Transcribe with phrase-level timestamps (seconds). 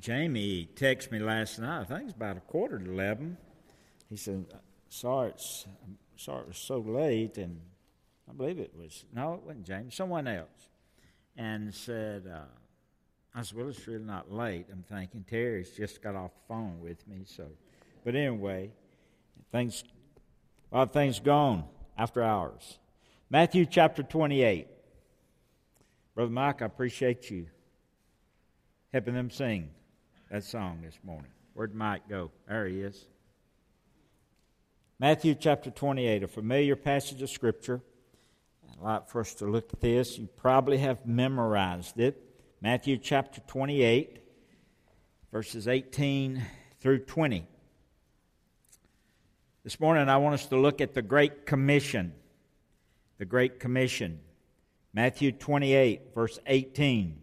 [0.00, 1.80] Jamie texted me last night.
[1.80, 3.36] I think it's about a quarter to eleven.
[4.08, 4.46] He said,
[4.88, 5.66] "Sorry, it's
[6.16, 7.60] sorry it was so late," and
[8.28, 10.70] I believe it was no, it wasn't Jamie, someone else,
[11.36, 12.44] and said, uh,
[13.34, 16.80] "I said, well, it's really not late." I'm thinking Terry's just got off the phone
[16.80, 17.48] with me, so.
[18.04, 18.70] But anyway,
[19.50, 19.82] things,
[20.70, 21.64] a lot of things gone
[21.96, 22.78] after hours.
[23.30, 24.68] Matthew chapter 28.
[26.14, 27.48] Brother Mike, I appreciate you
[28.92, 29.70] helping them sing
[30.30, 31.30] that song this morning.
[31.54, 32.30] Where'd Mike go?
[32.46, 33.06] There he is.
[34.98, 37.80] Matthew chapter 28, a familiar passage of Scripture.
[38.70, 40.18] I'd like for us to look at this.
[40.18, 42.22] You probably have memorized it.
[42.60, 44.18] Matthew chapter 28,
[45.32, 46.42] verses 18
[46.80, 47.46] through 20.
[49.64, 52.12] This morning, I want us to look at the Great Commission.
[53.18, 54.20] The Great Commission.
[54.92, 57.22] Matthew 28, verse 18.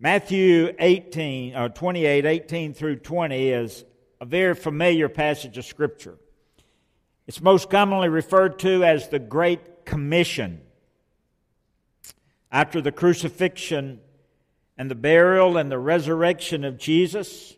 [0.00, 3.84] Matthew 18, or uh, 28, 18 through 20 is
[4.20, 6.16] a very familiar passage of Scripture.
[7.26, 10.60] It's most commonly referred to as the Great Commission.
[12.52, 13.98] After the crucifixion
[14.76, 17.56] and the burial and the resurrection of Jesus,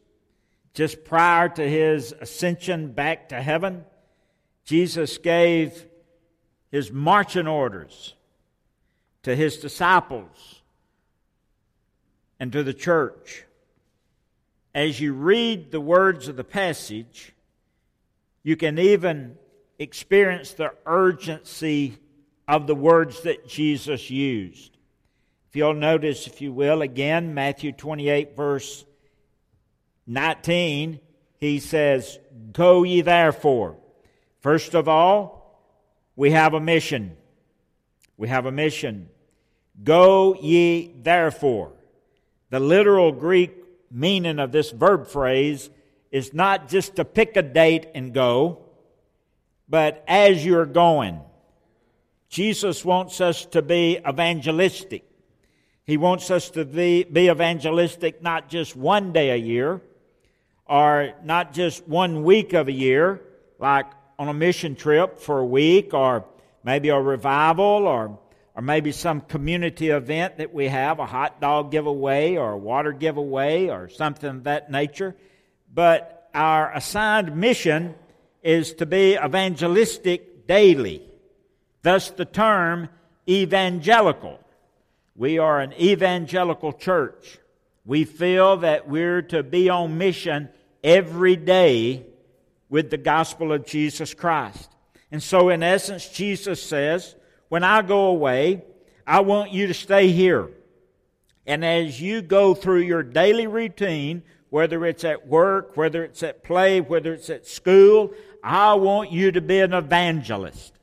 [0.72, 3.84] just prior to his ascension back to heaven,
[4.64, 5.86] Jesus gave
[6.70, 8.14] his marching orders
[9.24, 10.59] to his disciples
[12.40, 13.44] and to the church.
[14.74, 17.34] As you read the words of the passage,
[18.42, 19.36] you can even
[19.78, 21.98] experience the urgency
[22.48, 24.76] of the words that Jesus used.
[25.48, 28.84] If you'll notice, if you will, again, Matthew 28, verse
[30.06, 31.00] 19,
[31.38, 32.18] he says,
[32.52, 33.76] Go ye therefore.
[34.40, 35.60] First of all,
[36.16, 37.16] we have a mission.
[38.16, 39.08] We have a mission.
[39.82, 41.72] Go ye therefore.
[42.50, 43.52] The literal Greek
[43.90, 45.70] meaning of this verb phrase
[46.10, 48.58] is not just to pick a date and go,
[49.68, 51.20] but as you're going.
[52.28, 55.04] Jesus wants us to be evangelistic.
[55.84, 59.80] He wants us to be, be evangelistic not just one day a year
[60.66, 63.20] or not just one week of a year,
[63.58, 63.86] like
[64.18, 66.24] on a mission trip for a week or
[66.62, 68.18] maybe a revival or
[68.54, 72.92] or maybe some community event that we have, a hot dog giveaway or a water
[72.92, 75.14] giveaway or something of that nature.
[75.72, 77.94] But our assigned mission
[78.42, 81.02] is to be evangelistic daily.
[81.82, 82.88] Thus the term
[83.28, 84.40] evangelical.
[85.14, 87.38] We are an evangelical church.
[87.84, 90.48] We feel that we're to be on mission
[90.82, 92.06] every day
[92.68, 94.70] with the gospel of Jesus Christ.
[95.10, 97.16] And so, in essence, Jesus says,
[97.50, 98.62] when I go away,
[99.04, 100.50] I want you to stay here.
[101.46, 106.44] And as you go through your daily routine, whether it's at work, whether it's at
[106.44, 110.74] play, whether it's at school, I want you to be an evangelist.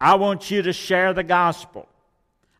[0.00, 1.88] I want you to share the gospel.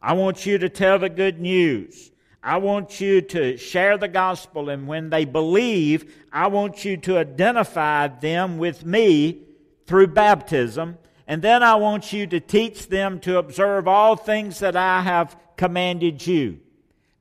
[0.00, 2.12] I want you to tell the good news.
[2.40, 7.18] I want you to share the gospel, and when they believe, I want you to
[7.18, 9.42] identify them with me
[9.86, 10.96] through baptism
[11.28, 15.36] and then I want you to teach them to observe all things that I have
[15.58, 16.60] commanded you.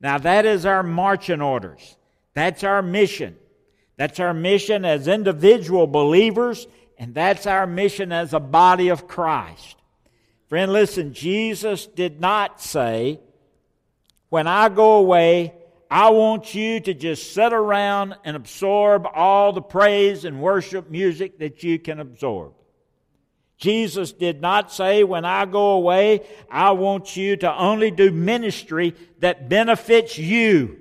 [0.00, 1.96] Now, that is our marching orders.
[2.32, 3.36] That's our mission.
[3.98, 9.76] That's our mission as individual believers, and that's our mission as a body of Christ.
[10.48, 13.20] Friend, listen, Jesus did not say,
[14.30, 15.52] When I go away,
[15.90, 21.40] I want you to just sit around and absorb all the praise and worship music
[21.40, 22.54] that you can absorb.
[23.58, 28.94] Jesus did not say, when I go away, I want you to only do ministry
[29.18, 30.80] that benefits you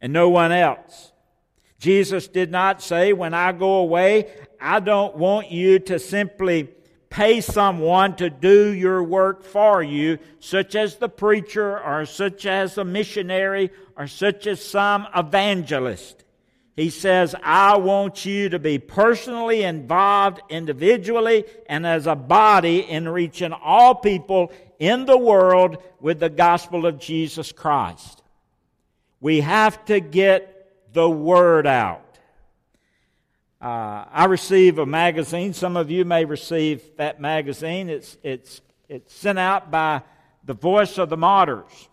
[0.00, 1.12] and no one else.
[1.78, 4.30] Jesus did not say, when I go away,
[4.60, 6.70] I don't want you to simply
[7.10, 12.78] pay someone to do your work for you, such as the preacher or such as
[12.78, 16.24] a missionary or such as some evangelist.
[16.80, 23.06] He says, I want you to be personally involved individually and as a body in
[23.06, 28.22] reaching all people in the world with the gospel of Jesus Christ.
[29.20, 32.16] We have to get the word out.
[33.60, 35.52] Uh, I receive a magazine.
[35.52, 37.90] Some of you may receive that magazine.
[37.90, 40.00] It's, it's, it's sent out by
[40.44, 41.89] the Voice of the Martyrs.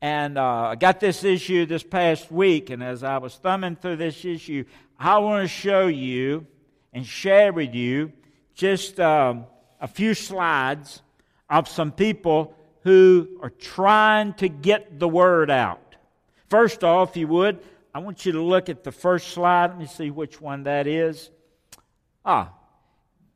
[0.00, 3.96] And uh, I got this issue this past week, and as I was thumbing through
[3.96, 4.64] this issue,
[4.98, 6.46] I want to show you
[6.92, 8.12] and share with you
[8.54, 9.46] just um,
[9.80, 11.02] a few slides
[11.50, 15.96] of some people who are trying to get the word out.
[16.48, 17.58] First off, if you would,
[17.92, 19.70] I want you to look at the first slide.
[19.70, 21.30] Let me see which one that is.
[22.24, 22.52] Ah,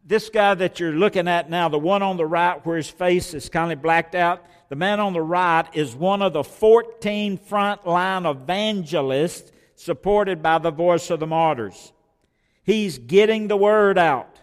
[0.04, 3.34] this guy that you're looking at now, the one on the right where his face
[3.34, 7.36] is kind of blacked out, the man on the right is one of the 14
[7.36, 11.92] frontline evangelists supported by the voice of the martyrs.
[12.64, 14.40] He's getting the word out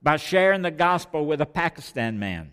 [0.00, 2.52] by sharing the gospel with a Pakistan man.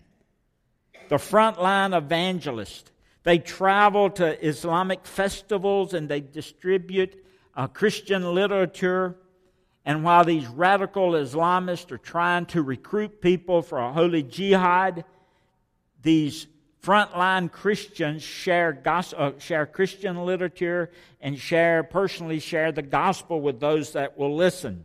[1.08, 2.90] The frontline evangelist.
[3.22, 7.14] They travel to Islamic festivals and they distribute
[7.54, 9.14] uh, Christian literature.
[9.84, 15.04] And while these radical Islamists are trying to recruit people for a holy jihad,
[16.02, 16.48] these
[16.82, 20.90] frontline Christians share, gospel, uh, share Christian literature
[21.20, 24.84] and share personally share the gospel with those that will listen.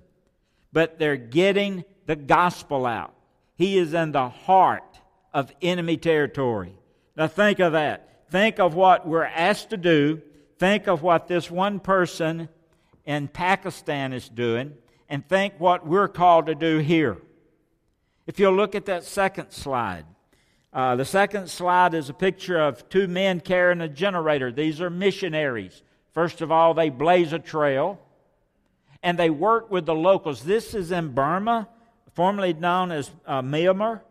[0.74, 3.14] But they're getting the gospel out.
[3.56, 5.00] He is in the heart
[5.34, 6.74] of enemy territory.
[7.16, 8.30] Now think of that.
[8.30, 10.22] Think of what we're asked to do.
[10.60, 12.50] Think of what this one person
[13.06, 14.74] in Pakistan is doing.
[15.08, 17.18] And think what we're called to do here.
[18.28, 20.06] If you'll look at that second slide,
[20.76, 24.52] uh, the second slide is a picture of two men carrying a generator.
[24.52, 25.82] These are missionaries.
[26.12, 27.98] First of all, they blaze a trail
[29.02, 30.44] and they work with the locals.
[30.44, 31.70] This is in Burma,
[32.14, 34.02] formerly known as uh, Myanmar.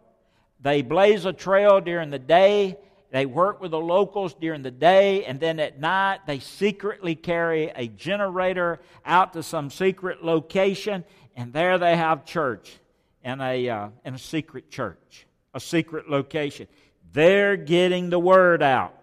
[0.58, 2.78] They blaze a trail during the day.
[3.10, 7.72] They work with the locals during the day, and then at night they secretly carry
[7.76, 11.04] a generator out to some secret location,
[11.36, 12.78] and there they have church
[13.22, 16.66] in a, uh, in a secret church a secret location.
[17.12, 18.94] They're getting the word out.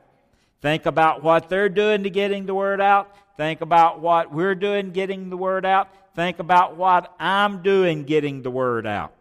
[0.61, 3.15] Think about what they're doing to getting the word out.
[3.37, 5.89] Think about what we're doing getting the word out.
[6.13, 9.13] Think about what I'm doing getting the word out.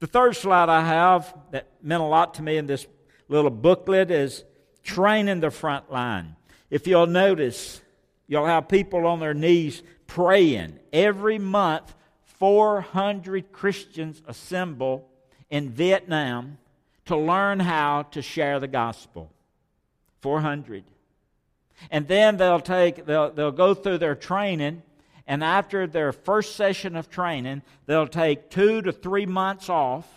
[0.00, 2.86] The third slide I have that meant a lot to me in this
[3.28, 4.44] little booklet is
[4.82, 6.34] training the front line.
[6.68, 7.80] If you'll notice,
[8.26, 10.80] you'll have people on their knees praying.
[10.92, 11.94] Every month,
[12.24, 15.08] 400 Christians assemble
[15.52, 16.56] in Vietnam
[17.04, 19.30] to learn how to share the gospel.
[20.22, 20.82] 400.
[21.90, 24.82] And then they'll take they'll, they'll go through their training
[25.26, 30.08] and after their first session of training, they'll take 2 to 3 months off.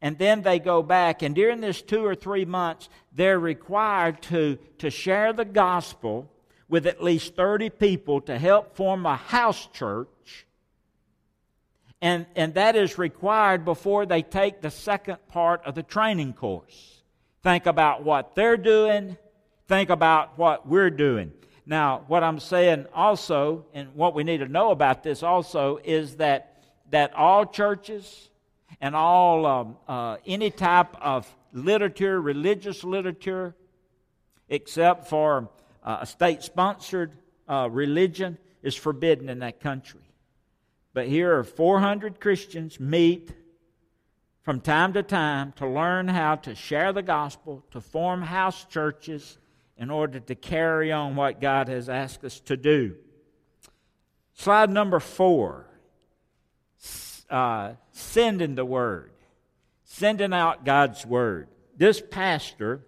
[0.00, 4.56] And then they go back and during this 2 or 3 months, they're required to
[4.78, 6.30] to share the gospel
[6.68, 10.46] with at least 30 people to help form a house church
[12.00, 17.02] and, and that is required before they take the second part of the training course.
[17.42, 19.16] Think about what they're doing,
[19.66, 21.32] think about what we're doing.
[21.66, 26.16] Now, what I'm saying also, and what we need to know about this also, is
[26.16, 28.30] that, that all churches
[28.80, 33.54] and all um, uh, any type of literature, religious literature,
[34.48, 35.50] except for
[35.84, 37.12] uh, a state sponsored
[37.48, 40.00] uh, religion, is forbidden in that country.
[40.98, 43.30] But here are 400 Christians meet
[44.42, 49.38] from time to time to learn how to share the gospel, to form house churches
[49.76, 52.96] in order to carry on what God has asked us to do.
[54.34, 55.66] Slide number four
[57.30, 59.12] uh, sending the word,
[59.84, 61.46] sending out God's word.
[61.76, 62.80] This pastor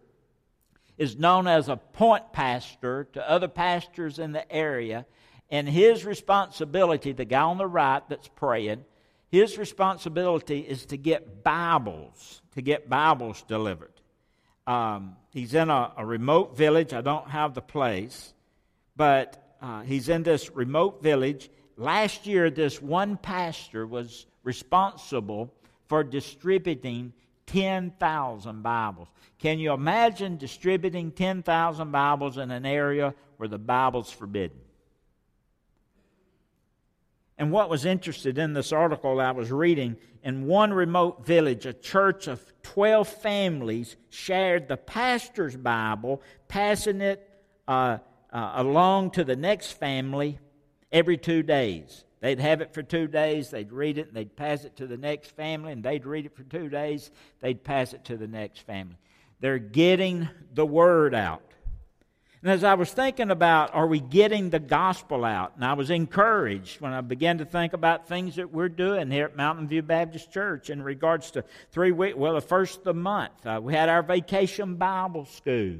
[0.99, 5.07] is known as a point pastor to other pastors in the area
[5.50, 8.85] and his responsibility, the guy on the right that's praying,
[9.30, 13.92] his responsibility is to get Bibles, to get Bibles delivered.
[14.66, 16.92] Um, he's in a, a, remote village.
[16.92, 18.35] I don't have the place,
[18.97, 21.50] but uh, he's in this remote village.
[21.76, 25.52] Last year, this one pastor was responsible
[25.88, 27.12] for distributing
[27.47, 29.09] 10,000 Bibles.
[29.38, 34.59] Can you imagine distributing 10,000 Bibles in an area where the Bible's forbidden?
[37.40, 41.73] And what was interested in this article I was reading, in one remote village, a
[41.73, 47.26] church of 12 families shared the pastor's Bible, passing it
[47.66, 47.97] uh,
[48.30, 50.38] uh, along to the next family
[50.92, 52.04] every two days.
[52.20, 54.99] They'd have it for two days, they'd read it, and they'd pass it to the
[54.99, 58.66] next family, and they'd read it for two days, they'd pass it to the next
[58.66, 58.99] family.
[59.40, 61.50] They're getting the word out.
[62.42, 65.52] And as I was thinking about, are we getting the gospel out?
[65.56, 69.26] And I was encouraged when I began to think about things that we're doing here
[69.26, 72.16] at Mountain View Baptist Church in regards to three weeks.
[72.16, 75.76] Well, the first of the month, uh, we had our vacation Bible school.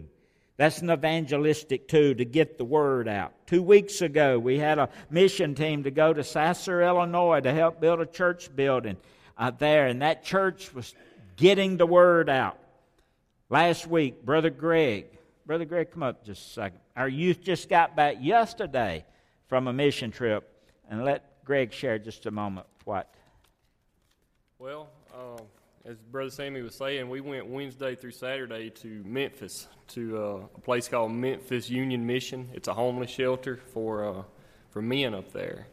[0.59, 3.33] That's an evangelistic too to get the word out.
[3.47, 7.81] Two weeks ago, we had a mission team to go to Sesser, Illinois, to help
[7.81, 8.99] build a church building
[9.38, 10.95] uh, there, and that church was
[11.37, 12.59] getting the word out.
[13.49, 15.07] Last week, Brother Greg
[15.50, 16.78] Brother Greg, come up just a second.
[16.95, 19.04] Our youth just got back yesterday
[19.49, 20.49] from a mission trip,
[20.88, 23.12] and let Greg share just a moment what.
[24.61, 25.42] Well, uh,
[25.85, 30.61] as Brother Sammy was saying, we went Wednesday through Saturday to Memphis to uh, a
[30.61, 32.49] place called Memphis Union Mission.
[32.54, 34.23] It's a homeless shelter for uh,
[34.71, 35.66] for men up there,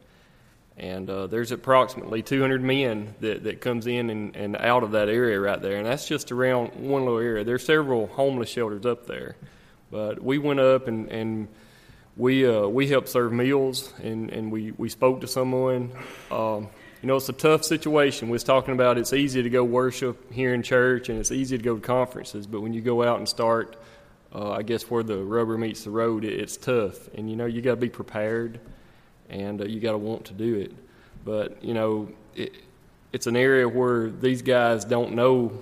[0.76, 5.08] and uh, there's approximately 200 men that, that comes in and, and out of that
[5.08, 7.44] area right there, and that's just around one little area.
[7.44, 9.36] There's several homeless shelters up there.
[9.90, 11.48] But we went up and, and
[12.16, 15.92] we uh, we helped serve meals and, and we, we spoke to someone.
[16.30, 16.68] Um,
[17.00, 18.28] you know, it's a tough situation.
[18.28, 21.56] We was talking about it's easy to go worship here in church and it's easy
[21.56, 23.76] to go to conferences, but when you go out and start,
[24.34, 27.08] uh, I guess where the rubber meets the road, it, it's tough.
[27.14, 28.58] And you know, you got to be prepared
[29.30, 30.72] and uh, you got to want to do it.
[31.24, 32.52] But you know, it,
[33.12, 35.52] it's an area where these guys don't know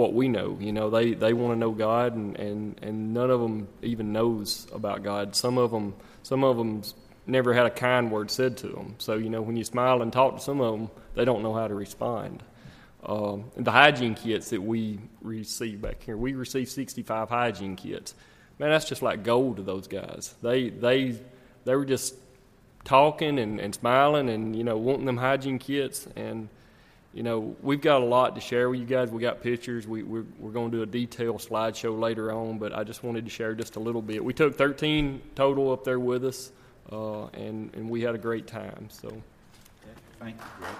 [0.00, 0.56] what we know.
[0.58, 4.12] You know, they, they want to know God, and, and, and none of them even
[4.12, 5.36] knows about God.
[5.36, 6.82] Some of them some of them
[7.26, 8.94] never had a kind word said to them.
[8.98, 11.54] So you know, when you smile and talk to some of them, they don't know
[11.54, 12.42] how to respond.
[13.04, 18.14] Um, the hygiene kits that we receive back here, we receive 65 hygiene kits.
[18.58, 20.34] Man, that's just like gold to those guys.
[20.42, 21.18] They they
[21.64, 22.14] they were just
[22.84, 26.48] talking and, and smiling and you know wanting them hygiene kits and
[27.12, 29.10] you know, we've got a lot to share with you guys.
[29.10, 29.86] We got pictures.
[29.86, 33.24] We, we're, we're going to do a detailed slideshow later on, but I just wanted
[33.24, 34.24] to share just a little bit.
[34.24, 36.52] We took 13 total up there with us,
[36.92, 38.88] uh, and, and we had a great time.
[38.90, 39.08] So,
[40.20, 40.74] thank you, Greg.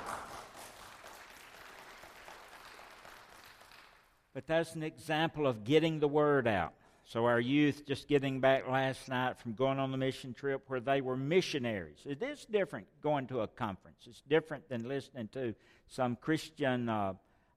[4.33, 6.75] But that's an example of getting the word out.
[7.13, 10.79] So, our youth just getting back last night from going on the mission trip where
[10.79, 11.99] they were missionaries.
[12.07, 15.53] It is different going to a conference, it's different than listening to
[15.89, 17.15] some Christian uh,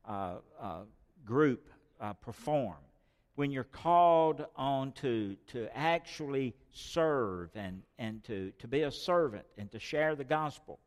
[0.10, 0.80] uh, uh,
[1.24, 1.70] group
[2.02, 2.78] uh, perform.
[3.36, 9.46] When you're called on to, to actually serve and, and to, to be a servant
[9.60, 10.80] and to share the gospel.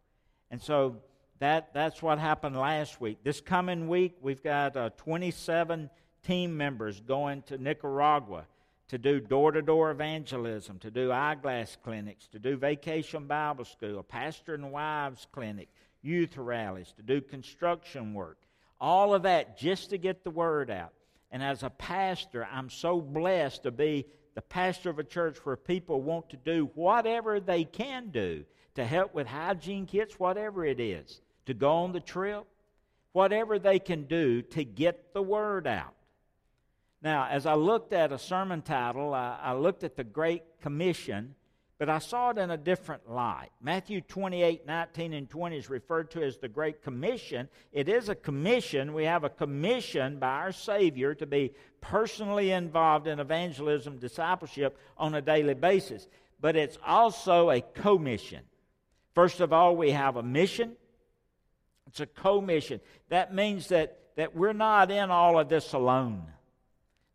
[0.50, 0.96] And so
[1.38, 3.18] that, that's what happened last week.
[3.23, 5.88] This coming week, we've got uh, 27
[6.25, 8.44] team members going to Nicaragua
[8.88, 14.02] to do door to door evangelism, to do eyeglass clinics, to do vacation Bible school,
[14.02, 15.68] pastor and wives clinic,
[16.02, 18.38] youth rallies, to do construction work.
[18.80, 20.92] All of that just to get the word out.
[21.30, 25.56] And as a pastor, I'm so blessed to be the pastor of a church where
[25.56, 30.78] people want to do whatever they can do to help with hygiene kits, whatever it
[30.78, 32.44] is, to go on the trip,
[33.12, 35.95] whatever they can do to get the word out.
[37.06, 41.36] Now, as I looked at a sermon title, I, I, looked at the Great Commission,
[41.78, 43.50] but I saw it in a different light.
[43.62, 47.48] Matthew 28 19 and 20 is referred to as the Great Commission.
[47.72, 48.92] It is a commission.
[48.92, 55.14] We have a commission by our Savior to be personally involved in evangelism, discipleship on
[55.14, 56.08] a daily basis,
[56.40, 58.42] but it's also a co-mission.
[59.14, 60.72] First of all, we have a mission.
[61.86, 62.80] It's a commission.
[63.10, 66.32] That means that, that we're not in all of this alone.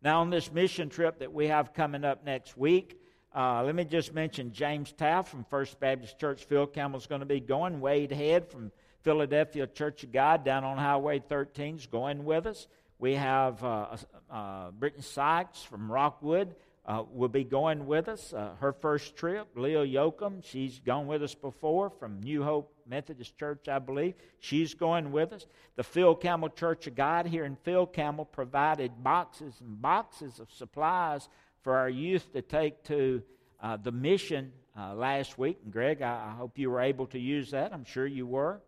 [0.02, 2.98] Now, on this mission trip that we have coming up next week,
[3.34, 6.44] uh, let me just mention James Taft from First Baptist Church.
[6.44, 7.80] Phil Campbell's going to be going.
[7.80, 12.66] Wade Head from Philadelphia Church of God down on Highway 13 is going with us.
[12.98, 13.96] We have uh,
[14.28, 18.32] uh, Brittany Sykes from Rockwood uh, will be going with us.
[18.32, 23.38] Uh, her first trip, Leo Yoakum, she's gone with us before from New Hope Methodist
[23.38, 24.14] Church, I believe.
[24.40, 25.46] She's going with us.
[25.76, 30.50] The Phil Campbell Church of God here in Phil Campbell provided boxes and boxes of
[30.50, 31.28] supplies
[31.62, 33.22] for our youth to take to
[33.62, 35.58] uh, the mission uh, last week.
[35.62, 37.72] And Greg, I, I hope you were able to use that.
[37.72, 38.60] I'm sure you were.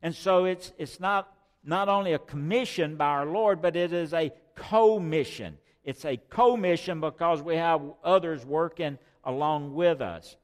[0.00, 1.32] And so it's, it's not,
[1.64, 5.58] not only a commission by our Lord, but it is a co-mission.
[5.88, 10.36] It's a co-mission because we have others working along with us.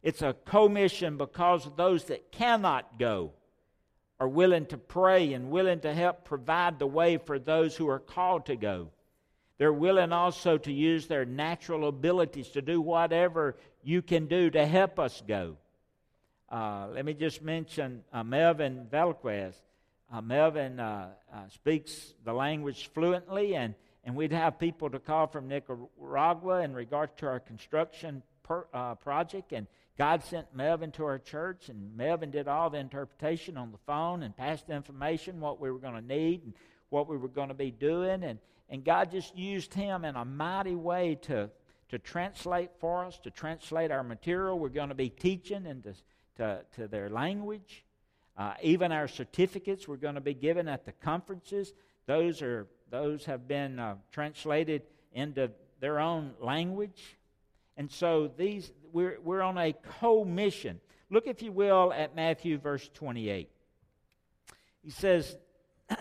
[0.00, 3.32] It's a co-mission because those that cannot go
[4.20, 7.98] are willing to pray and willing to help provide the way for those who are
[7.98, 8.90] called to go.
[9.58, 14.64] They're willing also to use their natural abilities to do whatever you can do to
[14.64, 15.56] help us go.
[16.48, 19.56] Uh, let me just mention uh, Melvin Velquez.
[20.12, 25.26] Uh, Melvin uh, uh, speaks the language fluently, and and we'd have people to call
[25.26, 29.52] from Nicaragua in regards to our construction per, uh, project.
[29.52, 29.66] And
[29.98, 34.22] God sent Melvin to our church, and Melvin did all the interpretation on the phone
[34.22, 36.54] and passed the information, what we were going to need and
[36.88, 38.24] what we were going to be doing.
[38.24, 41.50] And, and God just used him in a mighty way to,
[41.90, 44.58] to translate for us, to translate our material.
[44.58, 45.94] We're going to be teaching into
[46.36, 47.84] to, to their language.
[48.36, 51.74] Uh, even our certificates we're going to be given at the conferences.
[52.06, 54.82] Those are those have been uh, translated
[55.12, 57.16] into their own language.
[57.76, 60.78] And so these we're, we're on a co-mission.
[61.10, 63.48] Look, if you will, at Matthew verse 28.
[64.84, 65.36] He says,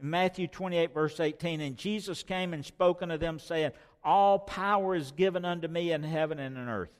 [0.00, 3.72] Matthew 28, verse 18, And Jesus came and spoke unto them, saying,
[4.04, 6.90] All power is given unto me in heaven and in earth.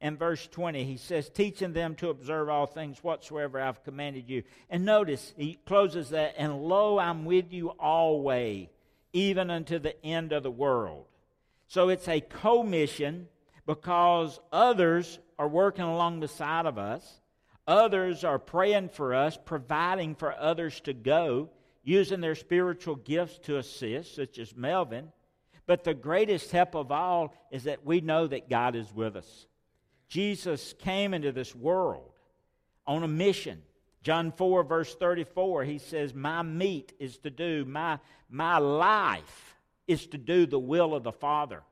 [0.00, 4.44] In verse 20, he says, Teaching them to observe all things whatsoever I've commanded you.
[4.70, 8.68] And notice, he closes that, And lo, I'm with you always,
[9.18, 11.04] even unto the end of the world.
[11.66, 13.26] So it's a co-mission
[13.66, 17.20] because others are working along the side of us.
[17.66, 21.50] Others are praying for us, providing for others to go,
[21.82, 25.12] using their spiritual gifts to assist, such as Melvin.
[25.66, 29.46] But the greatest help of all is that we know that God is with us.
[30.08, 32.12] Jesus came into this world
[32.86, 33.62] on a mission.
[34.02, 37.98] John 4, verse 34, he says, My meat is to do, my,
[38.30, 41.62] my life is to do the will of the Father.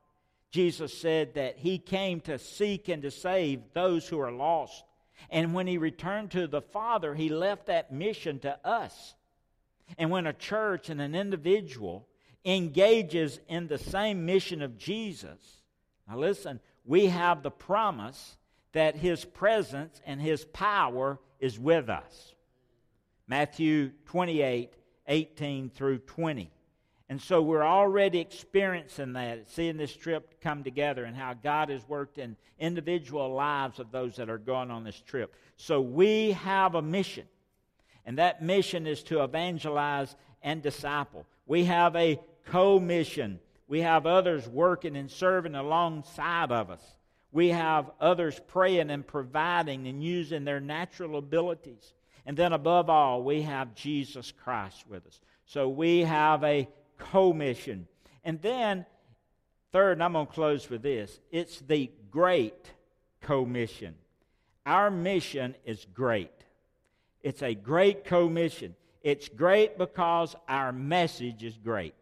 [0.50, 4.84] Jesus said that he came to seek and to save those who are lost.
[5.30, 9.14] And when he returned to the Father, he left that mission to us.
[9.98, 12.08] And when a church and an individual
[12.44, 15.38] engages in the same mission of Jesus,
[16.08, 18.36] now listen, we have the promise
[18.72, 22.34] that his presence and his power is with us.
[23.26, 24.72] Matthew 28
[25.08, 26.50] 18 through 20.
[27.08, 31.88] And so we're already experiencing that, seeing this trip come together and how God has
[31.88, 35.34] worked in individual lives of those that are going on this trip.
[35.56, 37.26] So we have a mission,
[38.04, 41.26] and that mission is to evangelize and disciple.
[41.46, 43.38] We have a co mission.
[43.68, 46.82] We have others working and serving alongside of us.
[47.36, 51.92] We have others praying and providing and using their natural abilities.
[52.24, 55.20] And then above all, we have Jesus Christ with us.
[55.44, 57.88] So we have a co-mission.
[58.24, 58.86] And then,
[59.70, 62.72] third, and I'm going to close with this it's the great
[63.20, 63.96] commission.
[64.64, 66.32] Our mission is great.
[67.22, 68.74] It's a great commission.
[69.02, 71.92] It's great because our message is great.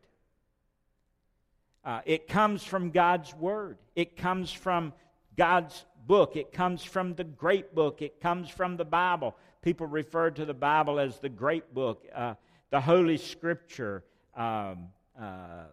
[1.85, 4.93] Uh, it comes from God's Word, it comes from
[5.37, 9.35] God's book, it comes from the great book, it comes from the Bible.
[9.63, 12.35] People refer to the Bible as the great book, uh,
[12.71, 14.05] the Holy Scripture.
[14.37, 15.65] Um, uh,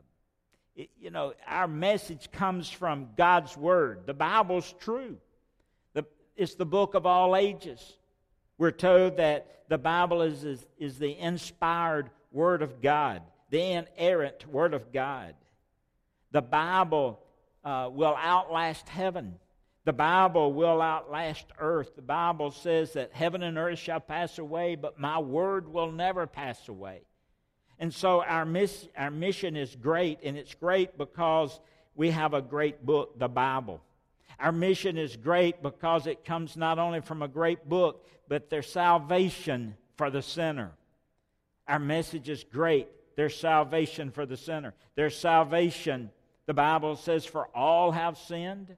[0.75, 4.01] it, you know, our message comes from God's Word.
[4.05, 5.17] The Bible's true.
[5.93, 6.05] The,
[6.37, 7.97] it's the book of all ages.
[8.57, 14.47] We're told that the Bible is, is, is the inspired Word of God, the inerrant
[14.47, 15.33] Word of God.
[16.31, 17.19] The Bible
[17.65, 19.35] uh, will outlast heaven.
[19.83, 21.95] The Bible will outlast earth.
[21.95, 26.27] The Bible says that heaven and earth shall pass away, but my word will never
[26.27, 27.01] pass away.
[27.79, 31.59] And so our, miss, our mission is great, and it's great because
[31.95, 33.81] we have a great book, the Bible.
[34.39, 38.71] Our mission is great because it comes not only from a great book, but there's
[38.71, 40.71] salvation for the sinner.
[41.67, 42.87] Our message is great.
[43.15, 44.73] There's salvation for the sinner.
[44.95, 46.11] There's salvation,
[46.45, 48.75] the Bible says, for all have sinned.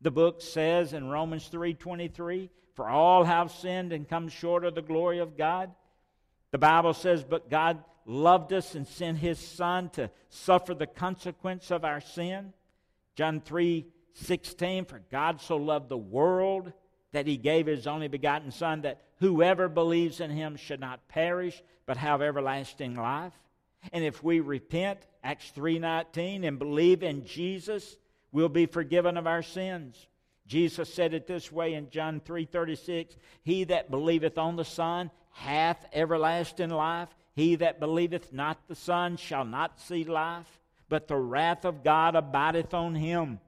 [0.00, 4.82] The book says in Romans 3:23, for all have sinned and come short of the
[4.82, 5.74] glory of God.
[6.50, 11.70] The Bible says, but God loved us and sent his son to suffer the consequence
[11.70, 12.52] of our sin.
[13.14, 16.72] John 3:16, for God so loved the world
[17.12, 21.62] that he gave his only begotten son that whoever believes in him should not perish
[21.86, 23.32] but have everlasting life.
[23.92, 27.96] And if we repent, Acts 3:19 and believe in Jesus,
[28.34, 30.08] we'll be forgiven of our sins.
[30.46, 35.86] Jesus said it this way in John 3:36, he that believeth on the Son hath
[35.92, 37.08] everlasting life.
[37.34, 42.14] He that believeth not the Son shall not see life, but the wrath of God
[42.14, 43.40] abideth on him.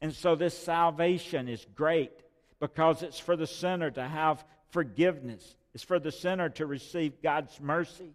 [0.00, 2.12] And so this salvation is great
[2.60, 7.58] because it's for the sinner to have forgiveness, it's for the sinner to receive God's
[7.60, 8.14] mercy.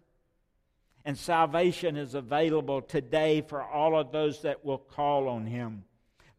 [1.04, 5.84] And salvation is available today for all of those that will call on him.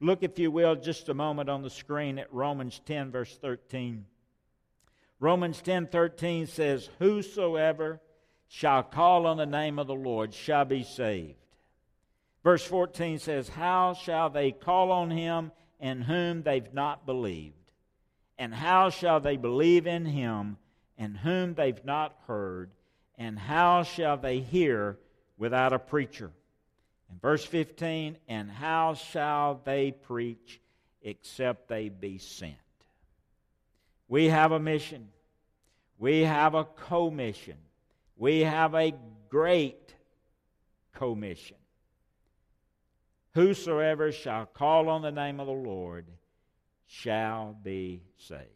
[0.04, 4.06] Look, if you will, just a moment on the screen at Romans 10, verse 13.
[5.20, 8.02] Romans 10 13 says, Whosoever
[8.48, 11.36] shall call on the name of the Lord shall be saved.
[12.44, 17.56] Verse 14 says, How shall they call on him in whom they've not believed?
[18.40, 20.58] And how shall they believe in him
[20.98, 22.72] in whom they've not heard?
[23.20, 24.98] And how shall they hear
[25.38, 26.32] without a preacher?
[27.21, 30.62] Verse 15, And how shall they preach
[31.02, 32.56] except they be sent?
[34.08, 35.10] We have a mission.
[35.97, 37.58] We have a commission.
[38.17, 38.93] We have a
[39.30, 39.95] great
[40.93, 41.58] commission.
[43.34, 46.06] Whosoever shall call on the name of the Lord
[46.86, 48.52] shall be saved.